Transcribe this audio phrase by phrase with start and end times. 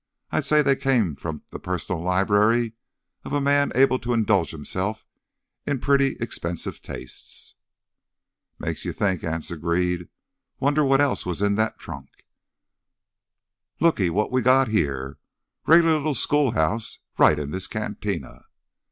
[0.31, 2.73] I'd say they came from the personal library
[3.23, 5.05] of a man able to indulge himself
[5.67, 7.53] in pretty expensive tastes."
[8.57, 10.07] "Makes you think," Anse agreed.
[10.59, 12.25] "Wonder what else was in that trunk."
[13.79, 15.19] "Looky what we've got us here!
[15.67, 18.45] Regular li'l schoolhouse right in this cantina!"